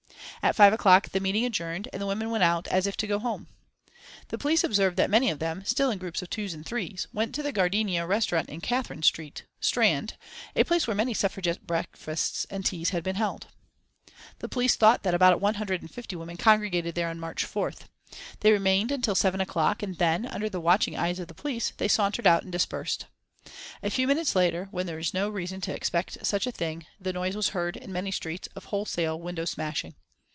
At 0.43 0.55
five 0.55 0.73
o'clock 0.73 1.09
the 1.09 1.19
meeting 1.19 1.45
adjourned 1.45 1.87
and 1.93 2.01
the 2.01 2.07
women 2.07 2.31
went 2.31 2.43
out, 2.43 2.67
as 2.69 2.87
if 2.87 2.97
to 2.97 3.05
go 3.05 3.19
home. 3.19 3.45
The 4.29 4.39
police 4.39 4.63
observed 4.63 4.97
that 4.97 5.07
many 5.11 5.29
of 5.29 5.37
them, 5.37 5.63
still 5.65 5.91
in 5.91 5.99
groups 5.99 6.23
of 6.23 6.31
twos 6.31 6.55
and 6.55 6.65
threes, 6.65 7.07
went 7.13 7.35
to 7.35 7.43
the 7.43 7.51
Gardenia 7.51 8.07
restaurant 8.07 8.49
in 8.49 8.59
Catherine 8.59 9.03
Street, 9.03 9.43
Strand, 9.59 10.15
a 10.55 10.63
place 10.63 10.87
where 10.87 10.95
many 10.95 11.13
Suffragette 11.13 11.67
breakfasts 11.67 12.47
and 12.49 12.65
teas 12.65 12.89
had 12.89 13.03
been 13.03 13.17
held. 13.17 13.49
The 14.39 14.49
police 14.49 14.75
thought 14.75 15.03
that 15.03 15.13
about 15.13 15.39
one 15.39 15.53
hundred 15.55 15.81
and 15.83 15.91
fifty 15.91 16.15
women 16.15 16.37
congregated 16.37 16.95
there 16.95 17.09
on 17.09 17.19
March 17.19 17.45
4th. 17.45 17.81
They 18.39 18.51
remained 18.51 18.91
until 18.91 19.13
seven 19.13 19.41
o'clock, 19.41 19.83
and 19.83 19.99
then, 19.99 20.25
under 20.25 20.49
the 20.49 20.59
watching 20.59 20.97
eyes 20.97 21.19
of 21.19 21.27
the 21.27 21.35
police, 21.35 21.71
they 21.77 21.87
sauntered 21.87 22.25
out 22.25 22.41
and 22.41 22.51
dispersed. 22.51 23.05
A 23.83 23.91
few 23.91 24.07
minutes 24.07 24.35
later, 24.35 24.69
when 24.71 24.87
there 24.87 24.97
was 24.97 25.13
no 25.13 25.29
reason 25.29 25.61
to 25.61 25.75
expect 25.75 26.25
such 26.25 26.47
a 26.47 26.51
thing, 26.51 26.87
the 26.99 27.13
noise 27.13 27.35
was 27.35 27.49
heard, 27.49 27.77
in 27.77 27.93
many 27.93 28.09
streets, 28.09 28.47
of 28.55 28.65
wholesale 28.65 29.21
window 29.21 29.45
smashing. 29.45 29.93